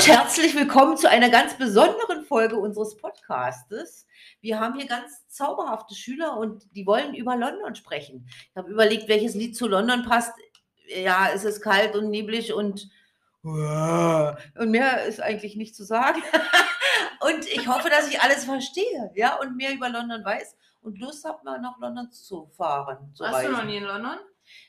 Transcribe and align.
und 0.00 0.08
herzlich 0.08 0.54
willkommen 0.54 0.96
zu 0.96 1.10
einer 1.10 1.28
ganz 1.28 1.58
besonderen 1.58 2.24
Folge 2.24 2.56
unseres 2.56 2.96
Podcastes. 2.96 4.06
Wir 4.40 4.58
haben 4.58 4.78
hier 4.78 4.86
ganz 4.86 5.28
zauberhafte 5.28 5.94
Schüler 5.94 6.38
und 6.38 6.74
die 6.74 6.86
wollen 6.86 7.14
über 7.14 7.36
London 7.36 7.74
sprechen. 7.74 8.26
Ich 8.48 8.56
habe 8.56 8.70
überlegt, 8.70 9.08
welches 9.08 9.34
Lied 9.34 9.54
zu 9.58 9.68
London 9.68 10.02
passt. 10.02 10.32
Ja, 10.86 11.28
es 11.34 11.44
ist 11.44 11.60
kalt 11.60 11.94
und 11.94 12.08
neblig 12.08 12.54
und 12.54 12.88
und 13.42 14.70
mehr 14.70 15.04
ist 15.04 15.20
eigentlich 15.20 15.56
nicht 15.56 15.76
zu 15.76 15.84
sagen. 15.84 16.22
und 17.20 17.46
ich 17.46 17.68
hoffe, 17.68 17.90
dass 17.90 18.08
ich 18.08 18.22
alles 18.22 18.46
verstehe, 18.46 19.10
ja, 19.14 19.38
und 19.38 19.58
mehr 19.58 19.74
über 19.74 19.90
London 19.90 20.24
weiß 20.24 20.56
und 20.80 20.98
Lust 20.98 21.26
habe, 21.26 21.44
mal 21.44 21.60
nach 21.60 21.78
London 21.78 22.10
zu 22.10 22.46
fahren. 22.46 23.12
Zu 23.14 23.24
Warst 23.24 23.34
du 23.34 23.48
reisen. 23.48 23.52
noch 23.52 23.64
nie 23.64 23.76
in 23.76 23.84
London? 23.84 24.16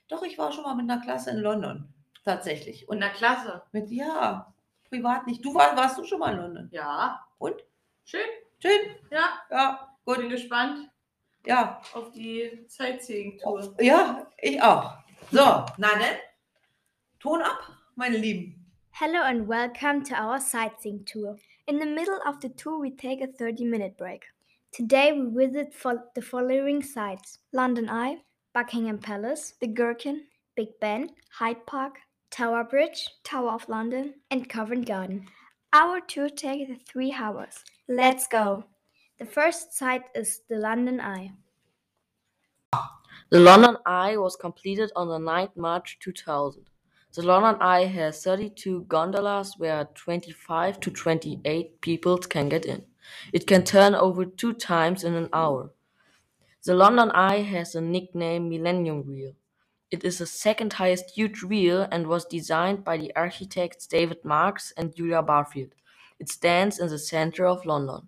Doch, 0.09 0.23
ich 0.23 0.37
war 0.37 0.51
schon 0.51 0.65
mal 0.65 0.75
mit 0.75 0.91
einer 0.91 1.01
Klasse 1.01 1.29
in 1.29 1.37
London. 1.37 1.87
Tatsächlich. 2.25 2.83
In 2.83 2.89
Und 2.89 2.99
der 2.99 3.11
Klasse. 3.11 3.61
mit, 3.71 3.89
ja, 3.91 4.53
privat 4.91 5.25
nicht. 5.25 5.43
Du 5.43 5.53
war, 5.55 5.75
warst 5.75 5.97
du 5.97 6.03
schon 6.03 6.19
mal 6.19 6.33
in 6.33 6.39
London? 6.39 6.69
Ja. 6.71 7.25
Und? 7.37 7.55
Schön. 8.03 8.27
Schön? 8.61 8.95
Ja. 9.09 9.41
Ja, 9.49 9.95
gut. 10.05 10.17
Bin 10.17 10.29
gespannt 10.29 10.89
Ja, 11.45 11.81
auf 11.93 12.11
die 12.11 12.65
Sightseeing-Tour. 12.67 13.75
ja, 13.79 14.27
ich 14.37 14.61
auch. 14.61 14.97
So, 15.31 15.39
na 15.77 15.95
denn, 15.97 16.17
Ton 17.19 17.41
ab, 17.41 17.59
meine 17.95 18.17
Lieben. 18.17 18.57
Hello 18.91 19.21
and 19.23 19.47
welcome 19.47 20.03
to 20.03 20.13
our 20.13 20.39
sightseeing 20.39 21.05
tour. 21.05 21.37
In 21.67 21.79
the 21.79 21.85
middle 21.85 22.19
of 22.27 22.35
the 22.41 22.49
tour, 22.49 22.79
we 22.81 22.91
take 22.95 23.23
a 23.23 23.27
30 23.27 23.63
minute 23.65 23.95
break. 23.97 24.25
Today, 24.71 25.13
we 25.13 25.47
visit 25.47 25.73
fo- 25.73 26.03
the 26.15 26.21
following 26.21 26.81
sites 26.83 27.39
London 27.53 27.87
Eye, 27.89 28.17
Buckingham 28.53 28.99
Palace, 28.99 29.53
the 29.61 29.67
Gherkin, 29.67 30.21
Big 30.55 30.77
Ben, 30.81 31.09
Hyde 31.39 31.65
Park, 31.65 31.99
Tower 32.31 32.63
Bridge, 32.63 33.09
Tower 33.25 33.51
of 33.51 33.67
London, 33.67 34.13
and 34.31 34.47
Covent 34.47 34.87
Garden. 34.87 35.27
Our 35.73 35.99
tour 35.99 36.29
takes 36.29 36.71
three 36.89 37.11
hours. 37.11 37.63
Let's 37.89 38.25
go! 38.25 38.63
The 39.19 39.25
first 39.25 39.73
sight 39.77 40.03
is 40.15 40.39
the 40.49 40.55
London 40.55 41.01
Eye. 41.01 41.33
The 43.31 43.39
London 43.39 43.75
Eye 43.85 44.15
was 44.15 44.37
completed 44.37 44.91
on 44.95 45.09
the 45.09 45.19
9th 45.19 45.57
March 45.57 45.99
2000. 45.99 46.63
The 47.13 47.21
London 47.21 47.61
Eye 47.61 47.85
has 47.87 48.23
32 48.23 48.85
gondolas 48.87 49.55
where 49.57 49.83
25 49.93 50.79
to 50.79 50.89
28 50.89 51.81
people 51.81 52.17
can 52.17 52.47
get 52.47 52.65
in. 52.65 52.85
It 53.33 53.45
can 53.45 53.65
turn 53.65 53.93
over 53.93 54.23
two 54.23 54.53
times 54.53 55.03
in 55.03 55.15
an 55.15 55.27
hour. 55.33 55.71
The 56.63 56.75
London 56.75 57.11
Eye 57.11 57.41
has 57.41 57.73
the 57.73 57.81
nickname 57.81 58.47
Millennium 58.47 59.05
Wheel. 59.05 59.33
It 59.91 60.05
is 60.05 60.19
the 60.19 60.25
second 60.25 60.73
highest 60.73 61.11
huge 61.11 61.43
wheel 61.43 61.85
and 61.91 62.07
was 62.07 62.23
designed 62.23 62.85
by 62.85 62.95
the 62.95 63.13
architects 63.13 63.85
David 63.85 64.23
Marks 64.23 64.71
and 64.77 64.95
Julia 64.95 65.21
Barfield. 65.21 65.75
It 66.17 66.29
stands 66.29 66.79
in 66.79 66.87
the 66.87 66.97
center 66.97 67.45
of 67.45 67.65
London. 67.65 68.07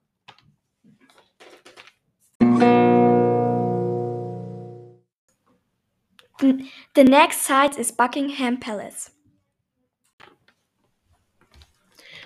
Mm. 6.39 6.69
The 6.93 7.03
next 7.03 7.41
site 7.41 7.77
is 7.77 7.91
Buckingham 7.91 8.57
Palace. 8.57 9.11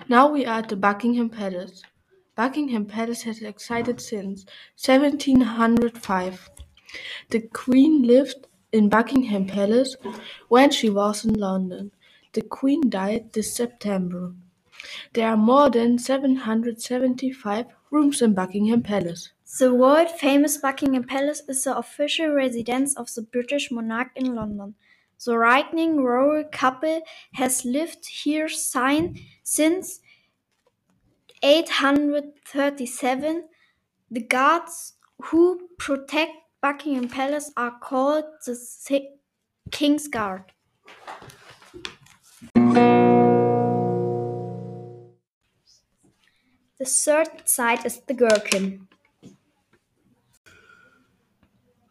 Now 0.08 0.28
we 0.30 0.46
are 0.46 0.60
at 0.60 0.70
the 0.70 0.76
Buckingham 0.76 1.30
Palace. 1.30 1.82
Buckingham 2.36 2.86
Palace 2.86 3.24
has 3.24 3.42
existed 3.42 4.00
since 4.00 4.46
1705. 4.76 6.50
The 7.30 7.42
Queen 7.42 8.04
lived 8.04 8.48
in 8.72 8.90
Buckingham 8.90 9.46
Palace 9.46 9.96
when 10.48 10.72
she 10.72 10.90
was 10.90 11.26
in 11.26 11.34
London. 11.34 11.92
The 12.34 12.42
Queen 12.42 12.90
died 12.90 13.34
this 13.34 13.56
September. 13.56 14.34
There 15.14 15.28
are 15.28 15.38
more 15.38 15.70
than 15.70 15.98
775 15.98 17.66
rooms 17.90 18.22
in 18.22 18.34
Buckingham 18.34 18.84
Palace. 18.84 19.32
The 19.60 19.74
world 19.74 20.12
famous 20.12 20.58
Buckingham 20.58 21.06
Palace 21.06 21.42
is 21.48 21.64
the 21.64 21.78
official 21.78 22.30
residence 22.30 22.96
of 22.96 23.14
the 23.14 23.22
British 23.22 23.72
monarch 23.72 24.10
in 24.16 24.36
London. 24.36 24.76
The 25.26 25.38
reigning 25.38 26.04
royal 26.04 26.44
couple 26.52 27.02
has 27.34 27.66
lived 27.66 28.06
here 28.06 28.50
sin- 28.50 29.18
since 29.42 30.02
837. 31.42 33.50
The 34.12 34.22
guards 34.22 34.94
who 35.24 35.70
protect 35.78 36.34
Buckingham 36.62 37.08
Palace 37.08 37.52
are 37.56 37.78
called 37.80 38.26
the 38.46 39.10
King's 39.72 40.08
Guard. 40.08 40.52
The 46.80 46.86
third 46.86 47.48
side 47.48 47.86
is 47.86 48.02
the 48.08 48.14
Gherkin. 48.14 48.88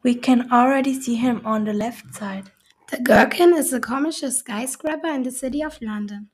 We 0.03 0.15
can 0.15 0.53
already 0.53 1.01
see 1.01 1.15
him 1.15 1.43
on 1.45 1.65
the 1.65 1.73
left 1.73 2.15
side. 2.15 2.51
The 2.91 2.99
Gherkin 2.99 3.55
is 3.55 3.73
a 3.73 3.81
commercial 3.81 4.31
skyscraper 4.31 5.09
in 5.09 5.23
the 5.23 5.31
city 5.31 5.63
of 5.63 5.81
London. 5.81 6.29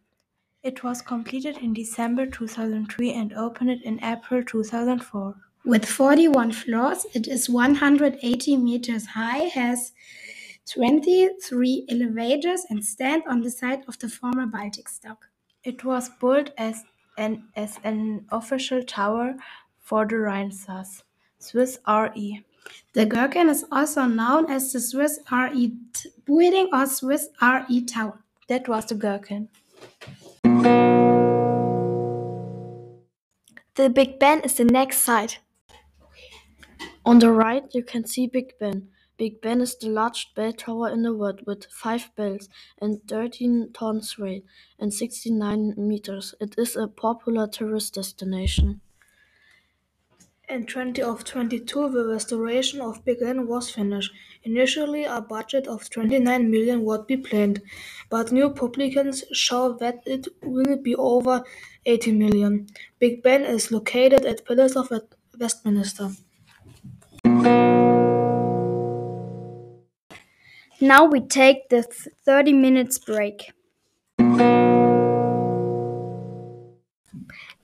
It 0.62 0.82
was 0.82 1.02
completed 1.02 1.58
in 1.58 1.74
December 1.74 2.26
2003 2.26 3.12
and 3.12 3.32
opened 3.32 3.82
in 3.82 4.02
April 4.02 4.42
2004. 4.42 5.34
With 5.64 5.86
41 5.86 6.50
floors, 6.50 7.06
it 7.14 7.28
is 7.28 7.48
180 7.48 8.56
meters 8.56 9.06
high, 9.06 9.44
has 9.54 9.92
23 10.68 11.86
elevators, 11.88 12.66
and 12.68 12.84
stands 12.84 13.24
on 13.28 13.42
the 13.42 13.50
site 13.50 13.86
of 13.86 13.96
the 14.00 14.08
former 14.08 14.44
Baltic 14.44 14.88
Stock. 14.88 15.28
It 15.62 15.84
was 15.84 16.10
built 16.20 16.50
as 16.58 16.82
an, 17.16 17.44
as 17.54 17.78
an 17.84 18.26
official 18.32 18.82
tower 18.82 19.36
for 19.78 20.04
the 20.04 20.16
Rheinsass, 20.16 21.04
Swiss 21.38 21.78
RE. 21.86 22.44
The 22.94 23.06
Gherkin 23.06 23.48
is 23.48 23.64
also 23.70 24.06
known 24.06 24.50
as 24.50 24.72
the 24.72 24.80
Swiss 24.80 25.20
RE 25.30 25.76
building 26.24 26.70
or 26.72 26.86
Swiss 26.86 27.28
RE 27.40 27.84
Tower. 27.84 28.18
That 28.48 28.66
was 28.66 28.86
the 28.86 28.96
Gherkin. 28.96 29.48
The 33.76 33.88
Big 33.90 34.18
Ben 34.18 34.40
is 34.40 34.54
the 34.54 34.64
next 34.64 34.98
site. 34.98 35.38
On 37.04 37.18
the 37.18 37.32
right, 37.32 37.64
you 37.74 37.82
can 37.82 38.06
see 38.06 38.28
Big 38.28 38.56
Ben. 38.60 38.88
Big 39.16 39.40
Ben 39.40 39.60
is 39.60 39.76
the 39.76 39.88
largest 39.88 40.36
bell 40.36 40.52
tower 40.52 40.88
in 40.88 41.02
the 41.02 41.12
world 41.12 41.42
with 41.46 41.66
5 41.66 42.14
bells 42.14 42.48
and 42.80 43.00
13 43.08 43.72
tons 43.72 44.16
weight 44.18 44.44
and 44.78 44.94
69 44.94 45.74
meters. 45.76 46.34
It 46.40 46.54
is 46.56 46.76
a 46.76 46.86
popular 46.86 47.48
tourist 47.48 47.94
destination. 47.94 48.80
In 50.48 50.64
20 50.66 51.02
of 51.02 51.24
22 51.24 51.88
the 51.90 52.06
restoration 52.06 52.80
of 52.80 53.04
Big 53.04 53.18
Ben 53.18 53.48
was 53.48 53.70
finished. 53.70 54.12
Initially, 54.44 55.04
a 55.04 55.20
budget 55.20 55.66
of 55.66 55.90
29 55.90 56.50
million 56.50 56.84
would 56.84 57.08
be 57.08 57.16
planned, 57.16 57.62
but 58.10 58.30
new 58.30 58.48
publicans 58.50 59.24
show 59.32 59.72
that 59.72 60.02
it 60.06 60.28
will 60.42 60.76
be 60.76 60.94
over 60.94 61.42
80 61.84 62.12
million. 62.12 62.68
Big 63.00 63.24
Ben 63.24 63.42
is 63.42 63.72
located 63.72 64.24
at 64.24 64.44
Palace 64.44 64.76
of 64.76 64.92
Westminster. 65.38 66.10
Now 70.82 71.04
we 71.04 71.20
take 71.20 71.68
the 71.68 71.84
30 72.24 72.54
minutes 72.54 72.98
break. 72.98 73.52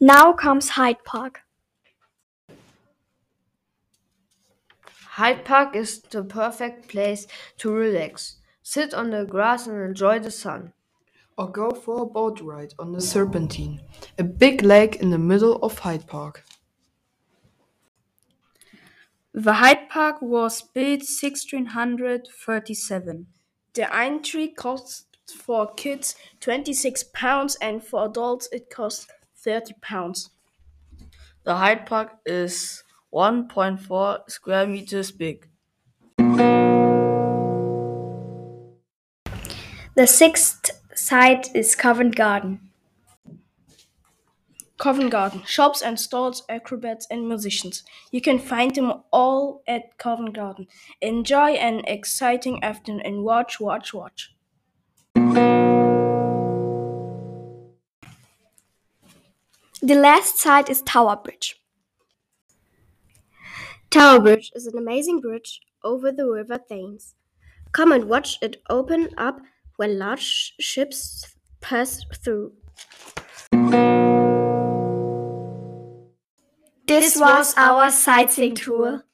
Now 0.01 0.33
comes 0.33 0.69
Hyde 0.69 1.03
Park. 1.05 1.41
Hyde 5.19 5.45
Park 5.45 5.75
is 5.75 6.01
the 6.01 6.23
perfect 6.23 6.87
place 6.87 7.27
to 7.57 7.73
relax. 7.73 8.37
Sit 8.63 8.95
on 8.95 9.11
the 9.11 9.25
grass 9.25 9.67
and 9.67 9.83
enjoy 9.83 10.21
the 10.21 10.31
sun. 10.31 10.73
Or 11.37 11.51
go 11.51 11.73
for 11.73 12.03
a 12.03 12.07
boat 12.07 12.41
ride 12.41 12.75
on 12.79 12.93
the 12.93 13.01
Serpentine, 13.01 13.81
a 14.17 14.23
big 14.23 14.63
lake 14.63 14.95
in 14.97 15.11
the 15.11 15.19
middle 15.19 15.57
of 15.57 15.81
Hyde 15.81 16.07
Park. 16.07 16.45
The 19.39 19.53
Hyde 19.53 19.89
Park 19.89 20.21
was 20.21 20.63
built 20.63 21.03
1637. 21.03 23.27
The 23.73 23.97
entry 23.97 24.49
costs 24.49 25.07
for 25.33 25.73
kids 25.75 26.17
26 26.41 27.05
pounds 27.15 27.57
and 27.61 27.81
for 27.81 28.07
adults 28.07 28.49
it 28.51 28.69
costs 28.69 29.07
30 29.37 29.75
pounds. 29.81 30.31
The 31.45 31.55
Hyde 31.55 31.87
Park 31.87 32.17
is 32.27 32.83
1.4 33.15 34.29
square 34.29 34.67
meters 34.67 35.13
big. 35.13 35.47
The 39.95 40.07
sixth 40.07 40.73
site 40.97 41.55
is 41.55 41.77
Covent 41.77 42.17
Garden. 42.17 42.68
Covent 44.79 45.11
Garden 45.11 45.43
shops 45.45 45.83
and 45.83 45.99
stalls, 45.99 46.45
acrobats 46.49 47.07
and 47.11 47.29
musicians. 47.29 47.83
You 48.13 48.21
can 48.21 48.39
find 48.39 48.75
them 48.75 49.03
all 49.13 49.63
at 49.67 49.99
Covent 49.99 50.35
Garden. 50.35 50.69
Enjoy 51.01 51.51
an 51.51 51.81
exciting 51.87 52.63
afternoon 52.63 53.03
and 53.05 53.25
watch, 53.25 53.59
watch, 53.61 53.93
watch. 53.93 54.35
The 59.81 59.95
last 59.95 60.39
site 60.39 60.69
is 60.69 60.83
Tower 60.83 61.17
Bridge. 61.17 61.61
Tower 63.91 64.21
Bridge 64.21 64.53
is 64.55 64.67
an 64.67 64.77
amazing 64.77 65.21
bridge 65.21 65.61
over 65.83 66.13
the 66.13 66.29
River 66.29 66.59
Thames. 66.59 67.15
Come 67.73 67.93
and 67.93 68.05
watch 68.09 68.39
it 68.43 68.63
open 68.69 69.11
up 69.17 69.41
when 69.77 69.99
large 69.99 70.55
ships 70.61 71.35
pass 71.61 72.05
through. 72.23 72.53
This 76.89 77.21
was 77.21 77.55
our 77.57 77.91
sightseeing 77.91 78.55
tour. 78.55 79.05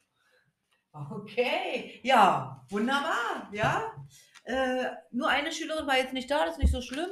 Okay, 1.10 2.00
ja, 2.04 2.64
wunderbar, 2.70 3.48
ja. 3.52 3.92
Äh, 4.44 4.86
nur 5.10 5.28
eine 5.28 5.50
Schülerin 5.52 5.86
war 5.86 5.96
jetzt 5.98 6.12
nicht 6.12 6.30
da, 6.30 6.44
das 6.44 6.54
ist 6.54 6.62
nicht 6.62 6.72
so 6.72 6.80
schlimm. 6.80 7.10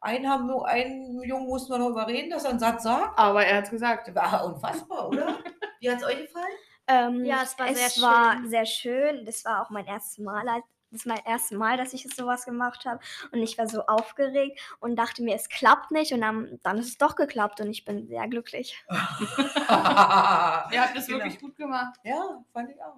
Einen, 0.00 0.28
haben 0.28 0.48
wir, 0.48 0.64
einen 0.64 1.22
Jungen 1.22 1.46
mussten 1.46 1.72
wir 1.72 1.78
noch 1.78 1.90
überreden, 1.90 2.30
dass 2.30 2.44
er 2.44 2.50
einen 2.50 2.58
Satz 2.58 2.82
sagt. 2.82 3.18
Aber 3.18 3.44
er 3.44 3.58
hat's 3.58 3.70
gesagt. 3.70 4.12
War 4.14 4.44
unfassbar, 4.46 5.08
oder? 5.08 5.38
Wie 5.78 5.90
hat 5.90 5.98
es 5.98 6.04
euch 6.04 6.22
gefallen? 6.22 6.46
Ähm, 6.88 7.24
Ja, 7.24 7.42
es 7.44 7.56
war 7.58 7.72
sehr 7.74 8.02
war 8.02 8.32
schön. 8.36 8.50
sehr 8.50 8.66
schön. 8.66 9.24
Das 9.26 9.44
war 9.44 9.62
auch 9.62 9.70
mein 9.70 9.86
erstes 9.86 10.18
Mal. 10.18 10.48
als- 10.48 10.64
Das 10.90 11.00
ist 11.00 11.06
mein 11.06 11.20
erstes 11.24 11.56
Mal, 11.56 11.76
dass 11.76 11.92
ich 11.92 12.02
sowas 12.14 12.44
gemacht 12.44 12.84
habe. 12.84 13.00
Und 13.32 13.40
ich 13.42 13.56
war 13.58 13.68
so 13.68 13.82
aufgeregt 13.86 14.58
und 14.80 14.96
dachte 14.96 15.22
mir, 15.22 15.34
es 15.36 15.48
klappt 15.48 15.90
nicht. 15.92 16.12
Und 16.12 16.20
dann, 16.20 16.58
dann 16.62 16.78
ist 16.78 16.88
es 16.88 16.98
doch 16.98 17.14
geklappt 17.16 17.60
und 17.60 17.70
ich 17.70 17.84
bin 17.84 18.06
sehr 18.08 18.26
glücklich. 18.28 18.82
Ihr 18.88 20.82
habt 20.82 20.96
es 20.96 21.06
Genau. 21.06 21.18
wirklich 21.18 21.40
gut 21.40 21.56
gemacht. 21.56 21.98
Ja, 22.04 22.42
fand 22.52 22.70
ich 22.70 22.82
auch. 22.82 22.96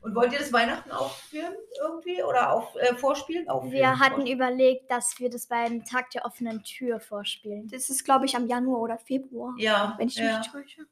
Und 0.00 0.14
wollt 0.14 0.32
ihr 0.32 0.38
das 0.38 0.52
Weihnachten 0.52 0.90
aufführen 0.90 1.54
irgendwie 1.80 2.22
oder 2.22 2.52
auf, 2.52 2.74
äh, 2.76 2.94
vorspielen? 2.96 3.48
Aufführen, 3.48 3.72
Wir 3.72 3.98
hatten 3.98 4.14
vorspielen. 4.14 4.26
überlegt, 4.36 4.90
dass 4.90 5.18
wir 5.18 5.30
das 5.30 5.46
beim 5.46 5.84
Tag 5.84 6.10
der 6.10 6.24
offenen 6.24 6.62
Tür 6.64 7.00
vorspielen. 7.00 7.68
Das 7.68 7.90
ist, 7.90 8.04
glaube 8.04 8.24
ich, 8.26 8.34
am 8.34 8.46
Januar 8.46 8.80
oder 8.80 8.98
Februar. 8.98 9.54
Ja, 9.58 9.94
Wenn 9.98 10.08
ich 10.08 10.16
mich 10.16 10.24
ja. 10.24 10.38
nicht 10.38 10.50
täusche. 10.52 10.86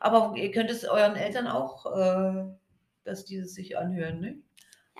Aber 0.00 0.34
ihr 0.36 0.50
könnt 0.50 0.70
es 0.70 0.84
euren 0.84 1.16
Eltern 1.16 1.46
auch, 1.46 1.86
äh, 1.96 2.44
dass 3.04 3.24
die 3.24 3.36
es 3.36 3.54
sich 3.54 3.78
anhören, 3.78 4.20
ne? 4.20 4.38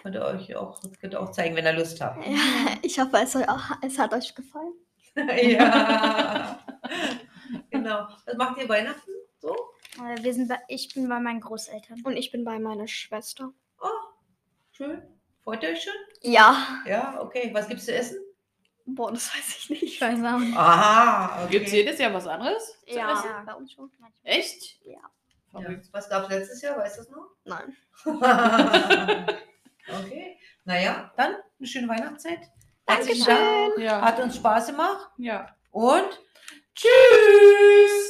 Könnt 0.03 0.15
ihr 0.15 0.25
euch 0.25 0.55
auch, 0.57 0.81
könnt 1.01 1.15
ihr 1.15 1.21
auch 1.21 1.31
zeigen, 1.31 1.57
wenn 1.57 1.65
ihr 1.65 1.73
Lust 1.73 2.01
habt. 2.01 2.25
Ja, 2.27 2.77
ich 2.83 2.99
hoffe, 2.99 3.19
es, 3.19 3.35
auch, 3.37 3.71
es 3.83 3.99
hat 3.99 4.13
euch 4.13 4.35
gefallen. 4.35 4.75
ja. 5.17 6.59
genau. 7.71 8.07
Was 8.27 8.37
macht 8.37 8.59
ihr 8.59 8.69
Weihnachten 8.69 9.11
so? 9.39 9.55
Äh, 9.99 10.23
Wir 10.23 10.35
sind 10.35 10.49
bei, 10.49 10.59
ich 10.69 10.93
bin 10.95 11.09
bei 11.09 11.19
meinen 11.19 11.41
Großeltern. 11.41 12.03
Und 12.05 12.17
ich 12.17 12.31
bin 12.31 12.45
bei 12.45 12.59
meiner 12.59 12.87
Schwester. 12.87 13.53
Oh, 13.81 13.89
schön. 14.73 15.03
Freut 15.43 15.63
ihr 15.63 15.71
euch 15.71 15.83
schon? 15.83 15.95
Ja. 16.23 16.83
Ja, 16.87 17.21
okay. 17.21 17.51
Was 17.53 17.69
gibt's 17.69 17.87
zu 17.87 17.95
essen? 17.95 18.19
Boah, 18.85 19.11
das 19.11 19.35
weiß 19.35 19.59
ich 19.59 19.71
nicht. 19.71 19.83
Ich 19.83 20.01
weiß 20.01 20.23
auch 20.23 20.39
nicht. 20.39 20.57
Aha, 20.57 21.43
okay. 21.45 21.51
Gibt's 21.59 21.73
jedes 21.73 21.99
Jahr 21.99 22.13
was 22.13 22.27
anderes? 22.27 22.79
Ja, 22.87 23.13
essen? 23.13 23.31
bei 23.47 23.55
uns 23.55 23.73
schon. 23.73 23.91
manchmal. 23.99 24.33
Echt? 24.33 24.79
Ja. 24.85 25.01
Ja. 25.59 25.71
Was 25.93 26.09
gab's 26.09 26.29
letztes 26.29 26.61
Jahr? 26.63 26.77
Weißt 26.77 26.99
du 26.99 27.03
das 27.03 27.11
noch? 27.11 27.31
Nein. 27.45 27.77
okay. 29.89 30.39
Naja, 30.65 31.13
dann 31.17 31.37
eine 31.59 31.67
schöne 31.67 31.89
Weihnachtszeit. 31.89 32.41
Dankeschön. 32.87 33.25
Dank. 33.27 33.79
Ja. 33.79 34.01
Hat 34.01 34.21
uns 34.21 34.37
Spaß 34.37 34.69
gemacht. 34.69 35.11
Ja. 35.19 35.55
Und 35.71 36.21
tschüss. 36.75 38.06